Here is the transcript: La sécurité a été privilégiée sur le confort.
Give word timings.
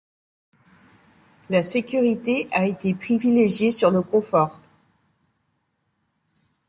La 1.51 1.61
sécurité 1.61 2.47
a 2.53 2.65
été 2.65 2.95
privilégiée 2.95 3.71
sur 3.71 3.91
le 3.91 4.01
confort. 4.01 4.59